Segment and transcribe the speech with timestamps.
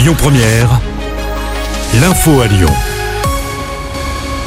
[0.00, 0.80] Lyon Première,
[2.00, 2.72] l'info à Lyon.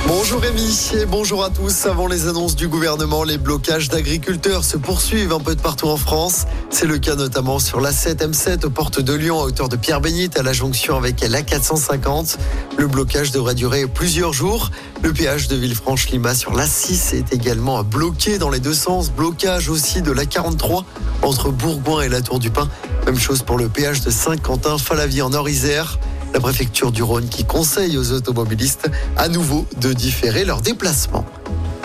[0.07, 1.86] Bonjour Rémi et bonjour à tous.
[1.86, 5.97] Avant les annonces du gouvernement, les blocages d'agriculteurs se poursuivent un peu de partout en
[5.97, 6.47] France.
[6.71, 10.39] C'est le cas notamment sur l'A7 M7 aux portes de Lyon à hauteur de Pierre-Bénite
[10.39, 12.38] à la jonction avec l'A450.
[12.79, 14.71] Le blocage devrait durer plusieurs jours.
[15.04, 19.11] Le péage de Villefranche-Lima sur l'A6 est également bloqué dans les deux sens.
[19.11, 20.83] Blocage aussi de l'A43
[21.24, 22.70] entre Bourgoin et la Tour du Pin.
[23.05, 26.00] Même chose pour le péage de Saint-Quentin-Falavie en Nord-Isère
[26.34, 31.26] la préfecture du Rhône qui conseille aux automobilistes à nouveau de différer leur déplacement.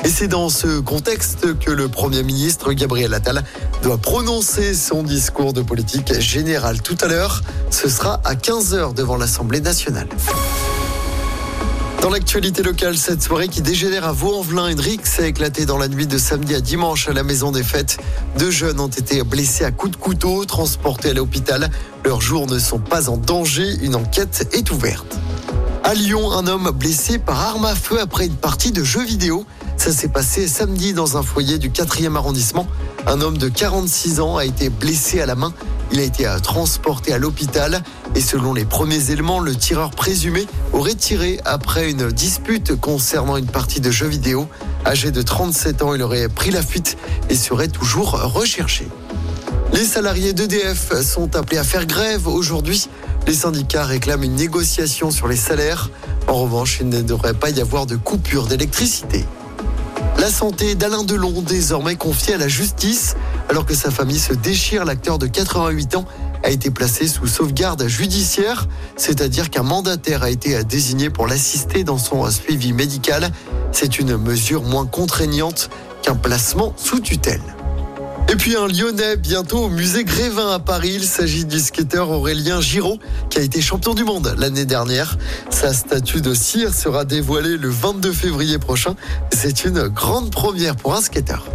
[0.04, 3.44] Et c'est dans ce contexte que le Premier ministre Gabriel Attal
[3.82, 7.42] doit prononcer son discours de politique générale tout à l'heure.
[7.70, 10.08] Ce sera à 15h devant l'Assemblée nationale.
[12.08, 16.06] Dans l'actualité locale, cette soirée qui dégénère à Vaux-en-Velin, Hendrix a éclaté dans la nuit
[16.06, 17.98] de samedi à dimanche à la maison des fêtes.
[18.38, 21.68] Deux jeunes ont été blessés à coups de couteau, transportés à l'hôpital.
[22.06, 23.74] Leurs jours ne sont pas en danger.
[23.82, 25.18] Une enquête est ouverte.
[25.84, 29.44] À Lyon, un homme blessé par arme à feu après une partie de jeux vidéo.
[29.76, 32.66] Ça s'est passé samedi dans un foyer du 4e arrondissement.
[33.06, 35.52] Un homme de 46 ans a été blessé à la main.
[35.92, 37.82] Il a été euh, transporté à l'hôpital
[38.14, 43.46] et selon les premiers éléments, le tireur présumé aurait tiré après une dispute concernant une
[43.46, 44.48] partie de jeux vidéo.
[44.84, 46.96] Âgé de 37 ans, il aurait pris la fuite
[47.30, 48.86] et serait toujours recherché.
[49.72, 52.88] Les salariés d'EDF sont appelés à faire grève aujourd'hui.
[53.26, 55.90] Les syndicats réclament une négociation sur les salaires.
[56.26, 59.24] En revanche, il ne devrait pas y avoir de coupure d'électricité.
[60.28, 63.16] La santé d'Alain Delon, désormais confiée à la justice,
[63.48, 66.04] alors que sa famille se déchire, l'acteur de 88 ans
[66.44, 71.96] a été placé sous sauvegarde judiciaire, c'est-à-dire qu'un mandataire a été désigné pour l'assister dans
[71.96, 73.30] son suivi médical.
[73.72, 75.70] C'est une mesure moins contraignante
[76.02, 77.40] qu'un placement sous tutelle.
[78.30, 80.92] Et puis un Lyonnais bientôt au musée Grévin à Paris.
[80.96, 82.98] Il s'agit du skateur Aurélien Giraud
[83.30, 85.16] qui a été champion du monde l'année dernière.
[85.48, 88.96] Sa statue de cire sera dévoilée le 22 février prochain.
[89.32, 91.46] C'est une grande première pour un skateur.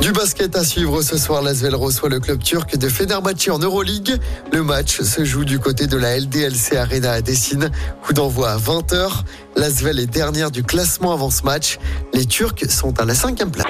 [0.00, 4.18] Du basket à suivre ce soir, l'Asvel reçoit le club turc de Fenerbahçe en Euroleague.
[4.50, 7.70] Le match se joue du côté de la LDLC Arena à Dessine.
[8.02, 9.22] Coup d'envoi à 20h.
[9.54, 11.78] L'Asvel est dernière du classement avant ce match.
[12.12, 13.69] Les Turcs sont à la cinquième place.